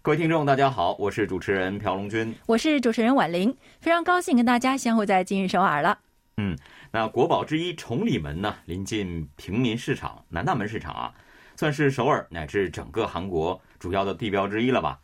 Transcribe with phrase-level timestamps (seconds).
[0.00, 5.98] 各位听众，大家好，我是主持人朴龙军，我是主持人婉玲，非常高兴跟大家相会在今日首尔了。
[6.36, 6.56] 嗯，
[6.92, 11.12] 那国宝之一崇礼门呢，临近平民市场南大门市场啊，
[11.56, 15.00] 算是首尔乃至整个韩国主要的地标之一了吧？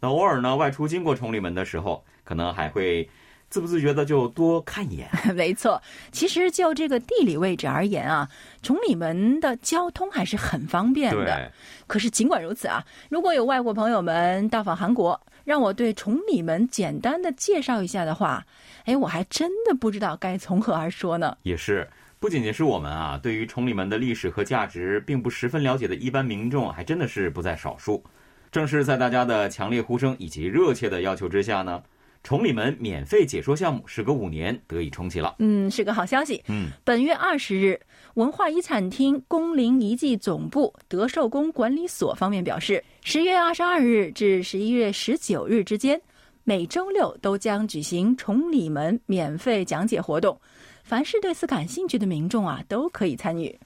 [0.00, 3.08] 那偶尔呢，外出经过崇礼门的时候，可能还会。
[3.50, 5.82] 自不自觉的就多看一眼， 没错。
[6.12, 8.28] 其实就这个地理位置而言啊，
[8.62, 11.52] 崇礼门的交通还是很方便的。
[11.88, 18.46] 可是尽管如此啊，如果有外国朋友们到访韩国，让我对崇礼门简单的介绍一下的话，
[18.84, 21.36] 哎，我还真的不知道该从何而说呢。
[21.42, 21.88] 也是，
[22.20, 28.04] 不仅仅是我们啊，对于崇礼门的历史和价值并不十分了解的一般民众，还真的是不在少数。
[28.52, 31.82] 正是在大家的强烈呼声以及热切的要求之下呢。
[32.22, 36.42] 崇礼门免费解说项目时隔五年得以重启了，嗯，是个好消息。
[36.48, 37.80] 嗯，本月二十日，
[38.14, 46.00] 文化遗产厅工龄遗迹总部德寿宫管理所方面表示，十月二十二日至十一月十九日之间，
[46.44, 50.38] 每周六都将举行崇礼门免费讲解活动，
[50.84, 53.58] 凡是对此感兴趣的民众啊，都可以参与。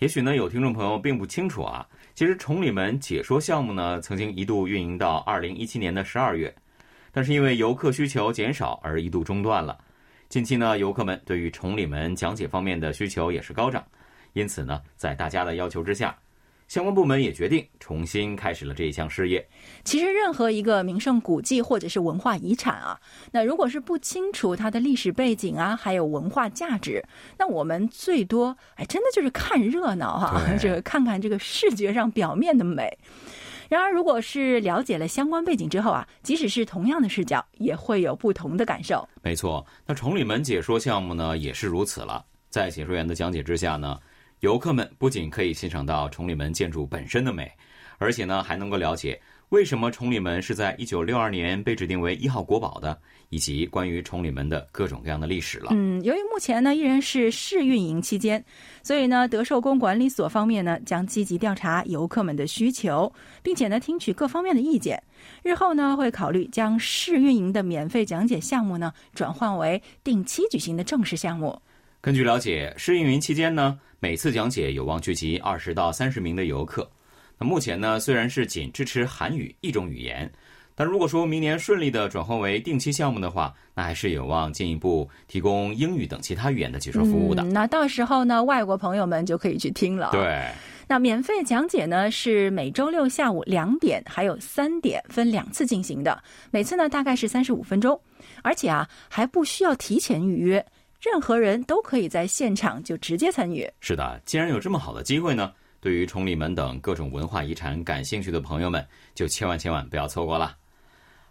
[0.00, 6.54] 也许呢，有听众朋友并不清楚啊，其实崇礼门解说项目呢，曾经一度运营到二零一七年的十二月。
[7.16, 9.78] 但是因为游客需求减少而一度中断了。
[10.28, 13.82] 近期呢，游客们对于崇礼门讲解方面的需求也是高涨，
[14.34, 16.14] 因此呢，在大家的要求之下，
[16.68, 19.42] 相关部门也决定重新开始了这一项事业。
[19.82, 23.00] 其实，任何一个名胜古迹或者是文化遗产啊，
[23.32, 27.02] 那如果是不清楚它的历史背景啊，还有文化价值，
[27.38, 32.98] 那我们最多哎，真的就是看热闹哈，就是看看这个视觉上表面的美。
[33.68, 39.08] 然而，如果是了解了相关背景之后啊，即使是同样的视角，也会有不同的感受。
[39.22, 42.24] 没错，那崇礼门解说项目呢，也是如此了。
[42.48, 43.98] 在解说员的讲解之下呢，
[44.40, 47.50] 游客们不仅可以欣赏到崇礼门建筑本身的美，
[47.98, 49.20] 而且呢，还能够了解。
[49.50, 52.98] 为什么崇礼门是在一九六二年被指定为一号国宝的，
[53.28, 55.68] 以及关于崇礼门的各种各样的历史了？
[55.70, 58.44] 嗯，由于目前呢依然是试运营期间，
[58.82, 65.00] 所以呢德寿宫管理所方面呢将积极调查游客们的需求，并且呢听取各方面的意见。
[65.44, 71.56] 日后呢会考虑将试运营的免费讲解项目呢转换为定期举行的正式项目。
[72.00, 76.90] 根据了解，试运营期间呢每次讲解有望聚集二十到三十名的游客。
[77.38, 80.30] 那目前呢，虽然是仅支持韩语一种语言，
[80.74, 87.42] 但如果说明年顺利的转换为定期项目的话，那还是有望进一步提供英语等其他语言的解说服务的。
[87.42, 90.10] 那到时候呢，外国朋友们就可以去听了。
[90.12, 90.48] 对，
[90.88, 98.00] 那免费讲解呢是每周六下午两点还有三点分两次进行的，每次呢大概是三十五分钟，
[98.42, 100.64] 而且啊还不需要提前预约，
[101.02, 103.70] 任何人都可以在现场就直接参与。
[103.80, 105.52] 是的，既然有这么好的机会呢。
[105.86, 110.56] 对于崇礼门等各种文化遗产感兴趣的朋友们，就千万千万不要错过了。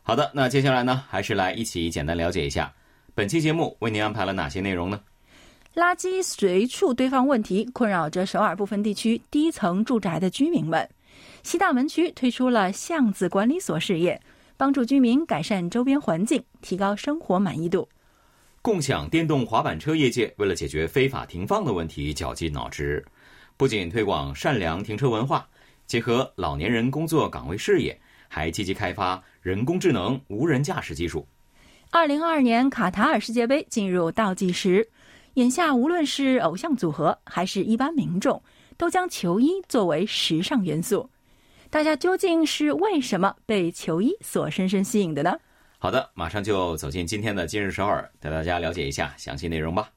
[0.01, 2.73] 好的，那接下来呢，还是来一起简单了解一下
[3.13, 5.01] 本期节目为您安排了哪些内容呢？
[5.75, 10.89] 垃圾随处堆放问题困扰着首尔部分地区低层住宅的居民们。
[11.43, 14.21] 西大门区推出了巷子管理所事业，
[14.55, 17.89] 帮助居民改善周边环境，提高生活满意度。
[18.61, 23.05] 共享电动滑板车业界为了解决非法停放的问题，绞尽脑汁。
[23.57, 25.47] 不仅推广善良停车文化，
[25.85, 31.25] 结合老年人工作岗位事业，还积极开发人工智能无人驾驶技术。
[31.89, 34.89] 二零二二年卡塔尔世界杯进入倒计时，
[35.35, 38.43] 眼下无论是偶像组合还是一般民众，
[38.75, 41.09] 都将球衣作为时尚元素。
[41.69, 45.33] 大家究竟是为什么被球衣所深深吸引的呢？
[45.77, 49.89] 好的，马上就走进今天的今日首尔，带大家了解一下详细内容吧。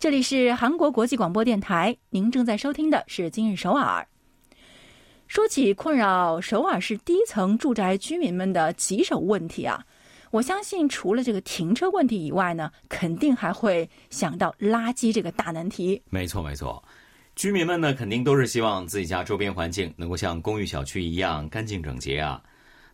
[0.00, 4.06] 这里是韩国国际广播电台，您正在收听的是《今日首尔》。
[5.26, 9.84] 说起困扰首尔市低层住宅居民们的棘手问题啊，
[10.30, 16.00] 我相信除了这个停车问题以外呢，肯定还会想到垃圾这个大难题。
[16.10, 16.80] 没错，没错，
[17.34, 22.40] 居民们呢肯定都是希望自己家周边环境能够像公寓小区一样干净整洁啊。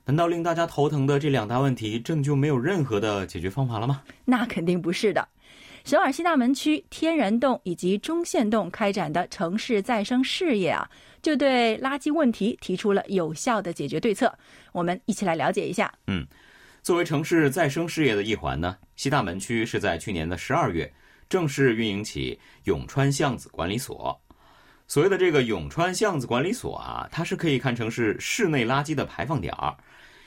[0.06, 4.00] 难道令大家头疼的这两大问题，这就没有任何的解决方法了吗？
[4.24, 5.28] 那肯定不是的。
[5.84, 10.88] 首尔西大门区天然洞以及中线洞开展的城市再生事业啊，
[11.20, 14.34] 就对垃圾问题提出了有效的解决对策。
[14.72, 15.92] 我们一起来了解一下。
[16.06, 16.26] 嗯，
[16.82, 20.90] 作为城市再生事业的一环呢，西大门区是在去年的十二月
[21.28, 24.18] 正式运营起永川巷子管理所。
[24.88, 29.76] 所谓的这个永川巷子管理所啊，它是可以看成是室内垃圾的排放点儿。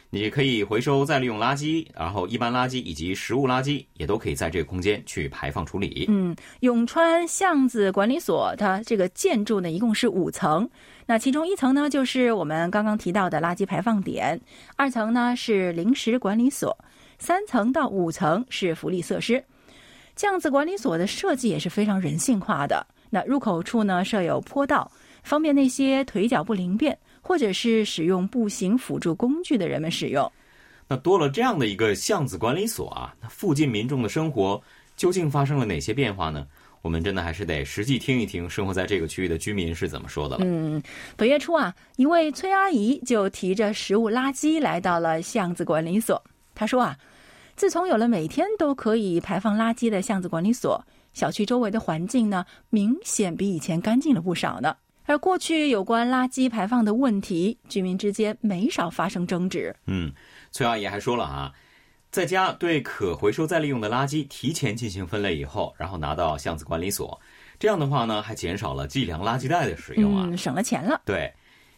[0.09, 6.05] 你可以回收再利用垃圾，然后一般垃圾以及食物垃圾也都可以在这个空间去排放处理。
[6.07, 10.69] 嗯，永川巷子管理所它这个建筑呢一共是五层，
[11.05, 14.39] 那其中一层呢就是我们刚刚提到的垃圾排放点，
[14.77, 16.77] 二层呢是临时管理所，
[17.19, 19.43] 三层到五层是福利设施。
[20.15, 22.87] 这样子管理所的设计也是非常人性化的。
[23.09, 24.89] 那入口处呢设有坡道，
[25.21, 26.97] 方便那些腿脚不灵便。
[27.27, 30.31] 或者是使用步行辅助工具的人们使用，
[30.87, 34.61] 那多了这样的一个巷子管理所啊，那附近民众的生活
[34.95, 36.47] 究竟发生了哪些变化呢？
[36.81, 40.45] 我们真的还是得实际听一听生活在这个区域的居民是怎么说的了。
[40.45, 40.81] 嗯，
[41.17, 46.23] 本月初啊，一位崔阿姨就提着食物垃圾来到了巷子管理所。
[46.55, 46.97] 她说啊，
[47.57, 50.81] 自从有了每天都可以排放垃圾的巷子管理所，
[51.13, 54.77] 小区周围的环境呢，明显比以前干净了不少呢。
[55.07, 59.73] 而过去有关垃圾排放的问题，居民之间没少发生争执。
[59.85, 60.11] 嗯，
[60.51, 61.53] 崔阿姨还说了啊，
[62.11, 67.17] 在家对可回收再利用的垃圾提前进行分类以后，然后拿到巷子管理所，
[67.57, 71.01] 这样的话呢，还减少了计量垃圾袋的使用啊，省了钱了。
[71.05, 71.33] 对，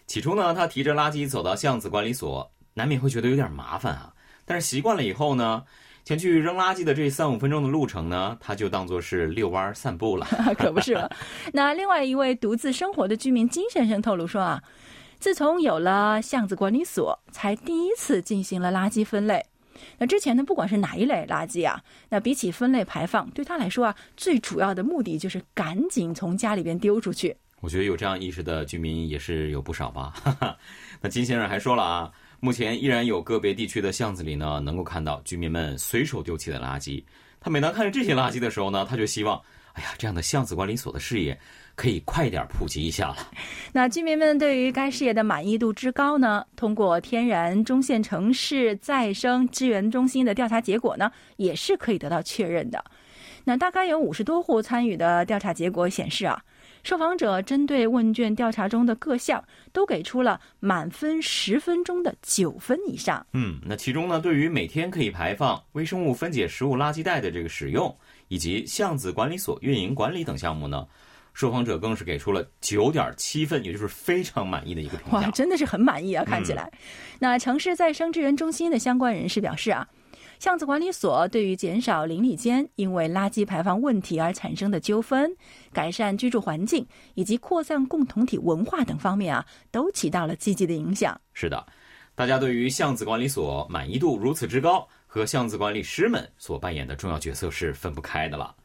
[0.08, 4.12] 起初呢，他提着垃圾走到巷子管理所，难免会觉得有点麻烦啊，
[4.44, 5.64] 但是习惯了以后呢。
[6.09, 10.25] 前去扔垃圾的这三五分钟的路程呢，他就当做是遛弯散步了，
[10.57, 11.07] 可不是了。
[11.53, 14.63] 那另外一位独自生活的居民金先生透露说啊，
[15.19, 19.45] 自从有了巷子管理所，才第一次进行了垃圾分类。
[20.00, 21.79] 那之前呢，不管是哪一类垃圾啊，
[22.09, 27.38] 那比起分类排放，对他来说啊，最主要的目的就是赶紧从家里边丢出去。
[27.61, 30.11] 我觉得有这样意识的居民也是有不少吧。
[31.01, 32.11] 那金先生还说了啊。
[32.41, 37.03] 目前依然有个别地区的巷子里呢，能够看到居民们随手丢弃的垃圾。
[37.41, 39.41] 他每当看着这些垃圾的时候呢，他就希望，
[39.74, 41.38] 哎呀，这样的巷子管理所的事业
[41.75, 43.18] 可以快点普及一下了。
[43.74, 46.45] 那居民们对于该事业的满意度之高呢？
[46.56, 52.83] 通过天然中线城市再生资源中心的调查结果呢，也是可以得到确认的。
[53.44, 56.42] 那大概有五十多户参与的调查结果显示啊。
[56.84, 63.26] 受访者针对问卷调查中的各项都给出了满分十分中的九分以上。
[63.34, 67.96] 嗯，那其中呢，对于每天可以排放微生物分解食物垃圾袋的这个使用，
[68.28, 70.86] 以及巷子管理所运营管理等项目呢，
[71.34, 75.20] 受访者更是给出了九点七分，也就是非常满意的一个评价。
[75.20, 76.24] 哇，真的是很满意啊！
[76.26, 76.72] 看起来，
[77.20, 79.88] 那城市再生资源中心的相关人士表示啊。
[80.39, 85.30] 巷子管理所对于减少邻里间因为垃圾排放问题而产生的纠纷、
[85.74, 91.19] 改善居住环境以及扩散共同体文化等方面啊，都起到了积极的影响。
[91.33, 91.68] 是的，
[92.15, 98.56] 大家对于巷子管理所满意度如此之高，和巷子管理师们所扮演的重要角色是分不开的了。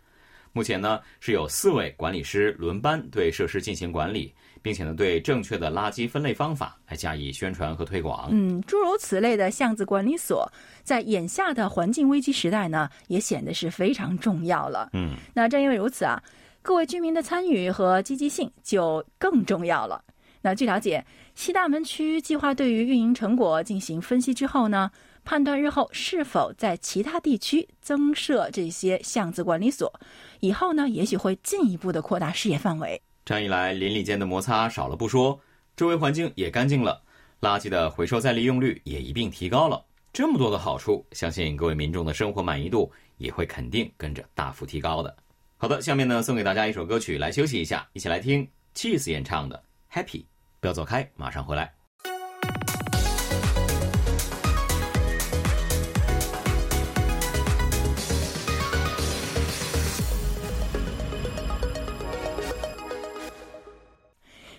[0.52, 4.32] 目前呢，是有四位管理师轮班对设施进行管理。
[4.64, 8.30] 并且呢，对正确的垃圾分类方法来加以宣传和推广。
[8.32, 10.50] 嗯，诸如此类的巷子管理所，
[10.82, 14.88] 在眼下的环境危机时代呢，也显得是非常重要了。
[14.94, 16.18] 嗯，那正因为如此啊，
[16.62, 20.02] 各位居民的参与和积极性就更重要了。
[20.40, 21.04] 那据了解，
[21.34, 24.90] 西大门区计划对于运营成果进行分析之后呢，
[25.26, 29.92] 判断日后是否在其他地区增设这些巷子管理所，
[30.40, 33.02] 以后呢，也许会进一步的扩大事业范围。
[33.24, 35.40] 这样一来，邻里间的摩擦少了不说，
[35.74, 37.00] 周围环境也干净了，
[37.40, 39.82] 垃圾的回收再利用率也一并提高了。
[40.12, 45.16] 这么多的好处，相信各位民众的生活满意度也会肯定跟着大幅提高的。
[45.56, 49.62] 好的，下面呢送给大家一首歌曲来休息一下，一起来听 Cheese 演唱的
[49.96, 50.20] 《Happy》。
[50.60, 51.83] 不要走开，马上回来。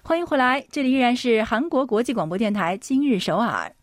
[0.08, 3.76] 欢迎回来，这里依然是韩国国际广播电台今日首尔。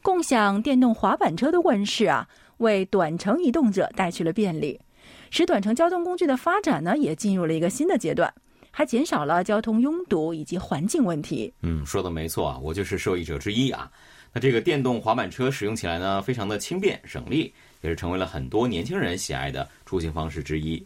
[0.00, 4.80] 共享电动滑板车的问世啊，为短程移动者带去了便利，
[5.28, 8.32] 使短程交通工具的发展呢也进入了一个新的阶段，
[8.70, 11.52] 还减少了交通拥堵以及环境问题。
[11.60, 13.92] 嗯，说的没错啊，我就是受益者之一啊。
[14.32, 20.82] 那这个电动滑板车使用起来呢，非常的轻便省力，也是成为了很多年轻人喜爱的出行方式之一。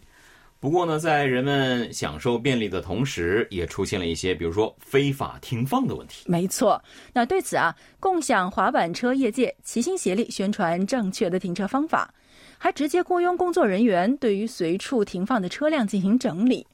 [0.63, 6.23] 不过呢，在人们享受便利的同时，也出现了一些，比如说非法停放的问题。
[6.29, 6.81] 没错，
[7.13, 12.15] 那对此啊，共享滑板车业界齐心协力宣传正确的停车方法。
[12.59, 16.65] 还直接雇佣工作人员对于随处停放的车辆进行整理。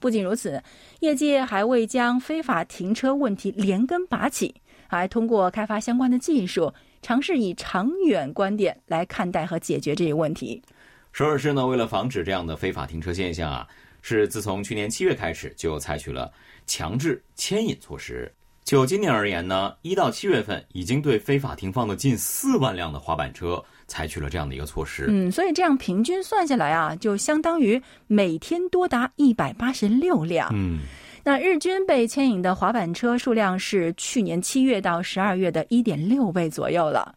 [0.00, 0.60] 不仅如此，
[0.98, 4.52] 业界还未将非法停车问题连根拔起，
[4.88, 10.60] 还通过开发相关的技术，尝试以长远观点来看待和解决这一问题。
[11.18, 13.66] 首尔市呢，为了防止这样的非法停车现象啊，
[14.02, 16.30] 是自从去年七月开始就采取了
[16.64, 18.32] 强制牵引措施。
[18.62, 25.06] 就今年而言呢，一到七月份已经对非法停放的近四万辆的滑板车采取了这样的一个措施。
[25.08, 30.48] 嗯，所以这样平均算下来啊，就相当于每天多达一百八十六辆。
[30.54, 30.82] 嗯，
[31.24, 37.12] 那日均被牵引的滑板车数量是去年七月到十二月的一点六倍左右了。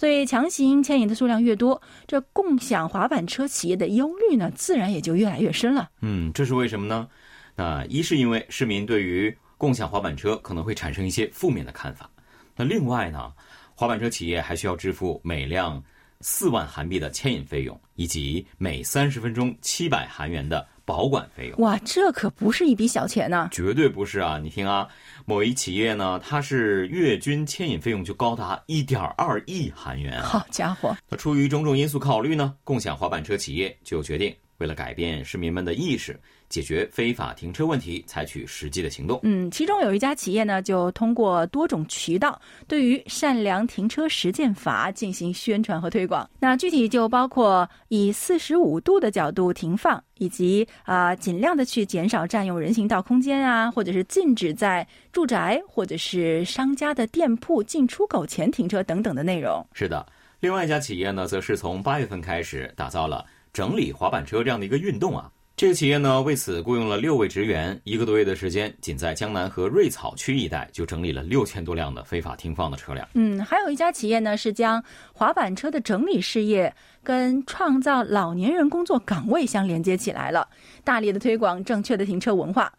[0.00, 5.90] 所以强行牵引的数量越多，这共享滑板车企业的忧虑呢，自然也就越来越深了。
[6.00, 7.06] 嗯，这是为什么呢？
[7.54, 12.08] 那一是因为市民对于共享滑板车可能会产生一些负面的看法。
[12.56, 13.30] 那另外呢，
[13.74, 15.84] 滑板车企业还需要支付每辆
[16.20, 21.58] 四万韩币的牵引费用，以及每三十分钟七百韩元的保管费用。
[21.60, 23.48] 哇，这可不是一笔小钱呢！
[23.50, 24.38] 绝对不是啊！
[24.38, 24.86] 你听啊，
[25.24, 30.22] 某一企业呢，它是月均牵引费用就高达一点二亿韩元啊！
[30.26, 30.94] 好家伙！
[31.08, 36.20] 那出于种种因素考虑呢，共享滑板车企业就决定，为了改变市民们的意识。
[36.50, 39.20] 解决非法停车问题，采取实际的行动。
[39.22, 46.28] 嗯，其中有一家企业呢，就通过多种渠道，对于善良停车实践法进行宣传和推广。
[46.40, 59.64] 那具体就包括以四十五度的角度停放，以及啊尽量的去减少占用人行道空间啊，或者是禁止在住宅或者是商家的店铺进出口前停车等等的内容。
[59.72, 60.04] 是的，
[60.40, 65.30] 另外一家企业呢，则是从八月份开始打造了整理滑板车这样的一个运动啊。
[65.56, 73.06] 这个企业呢，为此雇佣了六位职员，一个多月的时间，仅在江南和瑞草区一带就整理了六千多辆的非法停放的车辆。
[73.12, 80.48] 嗯，还有一家企业呢，是将滑板车的整理事业跟创造老年人工作岗位相连接起来了，
[80.82, 82.72] 大力的推广正确的停车文化。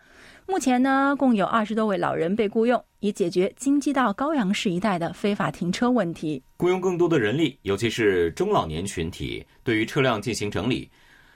[0.47, 6.41] 目前呢，共有二十多位老人被雇佣，以解决京畿道高阳市一带的非法停车问题。
[6.57, 10.89] 雇佣更多的人力，尤其是中老年群体，对于车辆进行整理。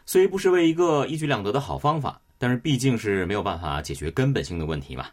[0.05, 5.07] 虽不是为一个一举两得的好方法，但是毕竟是没有办法解决根本性的问题嘛。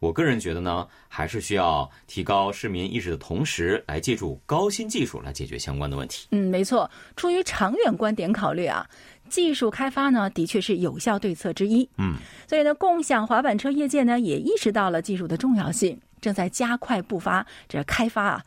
[0.00, 6.28] 我个人觉得呢，还是需要提高市民意识的同时，来借助高新技术来解决相关的问题。
[6.30, 6.88] 嗯，没错。
[7.16, 8.88] 出于长远观点考虑啊，
[9.28, 11.88] 技术开发呢，的确是有效对策之一。
[11.98, 12.14] 嗯，
[12.46, 18.44] 所以呢，共享滑板车业界呢，也意识到了技术的重要性，正在加快步伐这开发啊。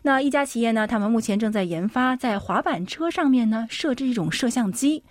[0.00, 5.04] 那一家企业呢，他们目前正在研发在滑板车上面呢设置一种摄像机。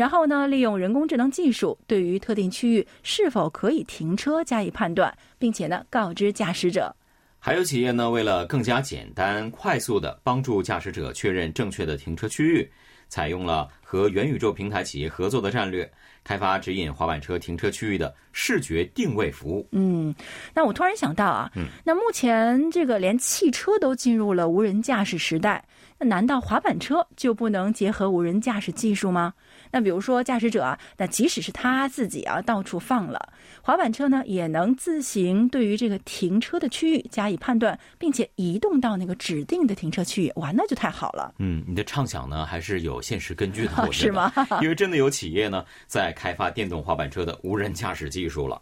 [0.00, 6.96] 然后呢，利用人工智能技术，对于特定区域是否可以停车加以判断，并且呢告知驾驶者。
[7.38, 12.66] 还有企业呢，为了更加简单、快速的帮助驾驶者确认正确的停车区域，
[13.10, 15.86] 采用了和元宇宙平台企业合作的战略，
[16.24, 19.68] 开发指引滑板车停车区域的视觉定位服务。
[19.72, 20.14] 嗯，
[20.54, 25.62] 那我突然想到啊，嗯，那目前这个连汽车都进入了无人驾驶时代，
[25.98, 29.34] 那难道滑板车就不能结合无人驾驶技术吗？
[29.70, 40.32] 那比如说驾驶者啊，那即使是他自己啊到处放了滑板车呢，也能自行对于这个停车的区域加以判断，并且移动到那个指定的停车区域。
[40.36, 41.34] 哇，那就太好了。
[41.38, 44.32] 嗯，你的畅想呢还是有现实根据的， 我是吗？
[44.60, 48.60] 因为真的有企业呢在开发电动滑板车的无人驾驶技术了。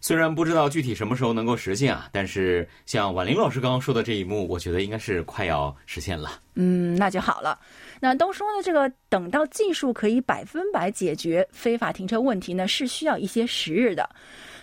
[0.00, 6.30] 虽然不知道具体什么时候能够实现啊，但是像婉玲老师刚刚说的这一幕，我觉得应该是快要实现了。
[6.56, 7.58] 嗯，那就好了。
[8.00, 14.08] 那都说呢，这个等到技术可以百分百解决非法停车问题呢，是需要一些时日的。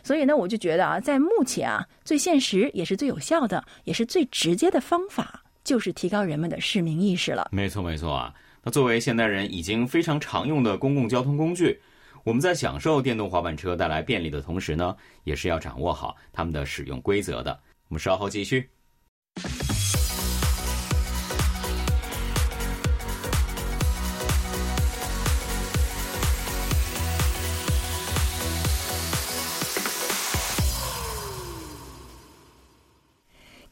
[0.04, 7.50] 所以呢，我就觉得啊，在目前啊，最现实也是最有效的，也是最直接的方法，就是提高人们的市民意识了。
[7.52, 8.34] 没错，没错啊。
[8.64, 11.80] 那作为现代人已经非常常用的公共交通工具。
[12.24, 17.60] 我们在享受电动滑板车带来便利的同时呢，也是要掌握好它们的使用规则的。
[17.88, 18.70] 我们稍后继续。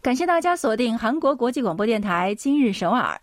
[0.02, 3.20] 感谢大家锁定韩国国际广播电台今日首尔。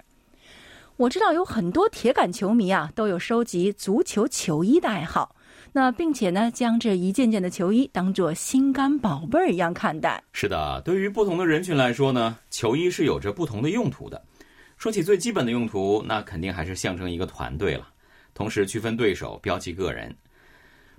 [0.99, 5.35] 我知道有很多铁杆球迷啊，都有收集足球球衣的爱好，
[5.73, 10.23] 那并且呢，将这一件件的球衣当做心肝宝贝儿一样看待。
[10.35, 14.23] 是的，对于不同的人群来说呢，球衣是有着不同的用途的。
[14.77, 17.89] 说起最基本的用途，那肯定还是象征一个团队了，
[18.35, 20.15] 同时区分对手，标记个人。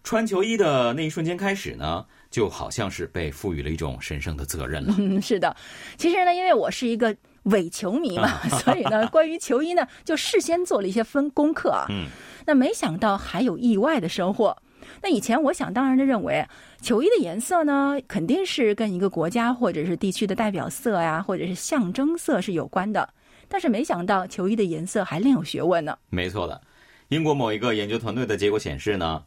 [0.07, 4.95] 穿球衣的那一瞬间开始呢，就好像是被赋予了一种神圣的责任了。
[4.97, 5.53] 嗯，是的，
[5.97, 7.13] 其实呢，因为我是一个。
[7.43, 11.85] 伪球迷嘛， 所以呢，关于球衣呢，就事先做了一些分功课啊。
[11.89, 12.07] 嗯，
[12.45, 14.57] 那没想到还有意外的收获。
[15.01, 16.45] 那以前我想当然的认为，
[16.81, 23.13] 球衣的颜色呢，肯定是跟一个国家或者是地区的代表色呀，或者是象征色是有关的。
[23.47, 25.97] 但是没想到，球衣的颜色还另有学问呢。
[26.09, 26.61] 没错的，
[27.07, 29.23] 英国某一个研究团队的结果显示呢，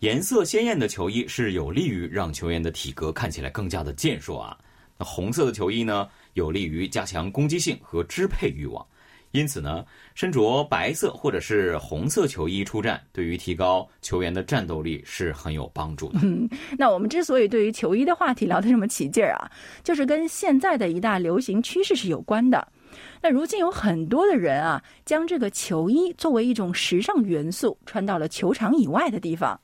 [0.00, 4.56] 颜色鲜艳的球衣是有利于让球员的体格看起来更加的健硕啊。
[4.98, 8.86] 那红色的球衣呢，有利于加强攻击性和支配欲望。
[9.32, 9.84] 因此呢，
[10.14, 16.20] 身着白色或者是红色球衣出战，对于提高球员的战斗力是很有帮助的。
[16.22, 16.48] 嗯，
[16.78, 19.50] 那我们之所以对于球衣的话题聊得这么起劲儿啊，
[19.82, 22.66] 就是跟现在的一大流行趋势是有关的。
[23.20, 29.58] 那如今有很多的人啊，将这个球衣作为一种时尚元素，穿到了球场以外的地方。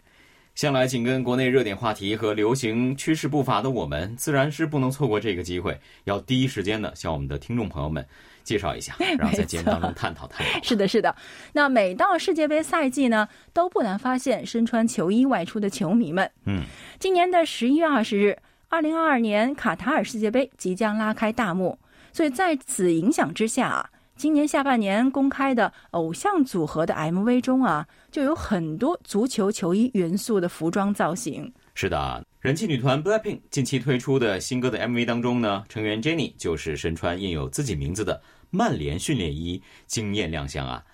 [0.54, 8.06] 向来紧跟国内热点话题和流行趋势步伐的我们，自然是不能错过这个机会，要第一时间的向我们的听众朋友们
[8.44, 10.60] 介绍一下， 然后在节目当中探讨探讨。
[10.62, 11.14] 是的，是的。
[11.54, 16.30] 那每到世界杯赛季呢，都不难发现身穿球衣外出的球迷们。
[16.44, 16.62] 嗯，
[16.98, 18.36] 今年的十一月二十日，
[18.68, 21.78] 二零二二年卡塔尔世界杯即将拉开大幕，
[22.12, 23.88] 所以在此影响之下啊。
[24.22, 31.52] 今年下半年公开的偶像组合的 MV 中啊，就有很多足球球衣元素的服装造型。
[31.74, 40.84] 是的，人气女团 BLACKPINK 近期推出的新歌的 MV 当中呢，成员 Jennie 就是身穿印有自己名字的曼联训练衣，惊艳亮相啊！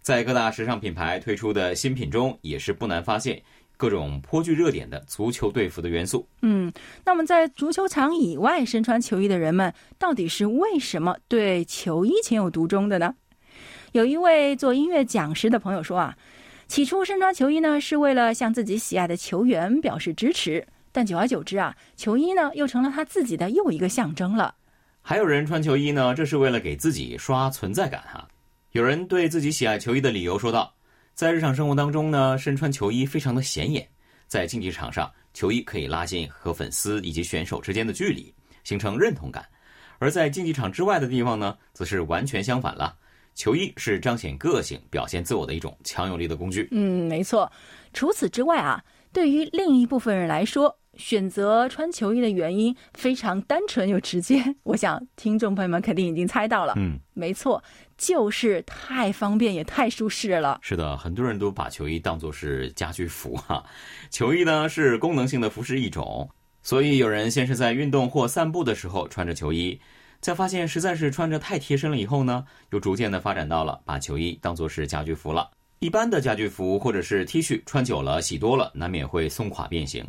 [0.00, 3.42] 在各大时尚品牌推出的新品中，也是不难发现。
[3.78, 6.28] 各种颇具热点的足球队服的元素。
[6.42, 6.70] 嗯，
[7.06, 13.14] 那么在足球场以外身穿球衣的人们，到底是为什么对球衣情有独钟的呢？
[13.92, 16.18] 有一位做音乐讲师的朋友说啊，
[16.66, 24.56] 起初身穿球衣呢是为了向自己喜爱的球员表示支持，但久而久之啊，球衣呢又成了他自己的又一个象征了。
[25.00, 28.28] 还有人穿球衣呢，这是为了给自己刷存在感哈。
[28.72, 30.74] 有人对自己喜爱球衣的理由说道。
[31.18, 33.84] 在日常生活当中呢，身穿球衣非常的显眼。
[34.28, 39.42] 在竞技场上，球衣可以拉近和粉丝以及选手之间的距离，形成认同感；
[39.98, 42.94] 而在竞技场之外的地方呢，则是完全相反了。
[43.34, 46.68] 球衣是彰显个性、表现自我的一种强有力的工具。
[46.70, 47.50] 嗯，没错。
[47.92, 48.80] 除此之外啊，
[49.12, 54.44] 对于另一部分人来说，选择穿球衣的原因非常单纯又直接。
[54.64, 56.74] 我想听众朋友们肯定已经猜到了。
[56.76, 57.64] 嗯，没错。
[57.96, 60.60] 就是太方便也太舒适了。
[60.62, 63.64] 是的，很多人都把球衣当作是家居服哈。
[64.08, 66.30] 球衣呢是功能性的服饰一种，
[66.62, 69.80] 所以有人先是在运动或散步的时候穿着球衣，
[70.20, 75.50] 在发现实在是穿着太贴身了以后呢，又逐渐的发展到了把球衣当作是家居服了。
[75.80, 80.06] 一般的家居服或者是 T 恤穿久了洗多了，难免会松垮变形。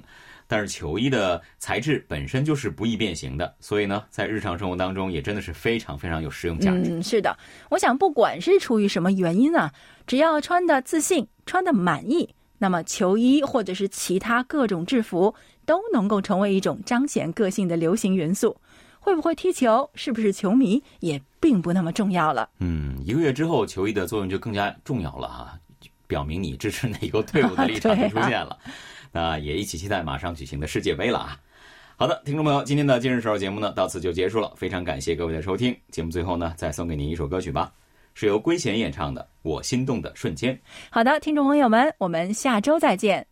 [0.51, 6.89] 但是球衣的材质本身就是不易变形的，所以呢，在日常生活当中也真的是非常非常有实用价值。
[6.89, 7.37] 嗯，是的，
[7.69, 9.71] 我想不管是出于什么原因啊，
[10.07, 15.35] 只要穿的自信、穿的满意，那么球衣或者是其他各种制服
[15.67, 18.59] 都能够成为一种彰显个性的流行元素。
[19.01, 22.49] 会不会踢球，是不是球迷，也并不那么重要了。
[22.59, 25.59] 嗯，一个月之后，球衣的作用就更加重要了哈，
[26.05, 28.57] 表明你支持哪个队伍的立场就出现了。
[29.11, 31.39] 那也一起期待马上举行的世界杯了啊！
[31.97, 35.75] 好的，听众朋友，今天的今日首尔节目呢到此就结束了，非常感谢各位的收听。
[35.91, 37.71] 节目最后呢，再送给您一首歌曲吧，
[38.13, 40.55] 是由圭贤演唱的《我心动的瞬间》。
[40.89, 43.28] 好的，听众朋友们，我们下周再见。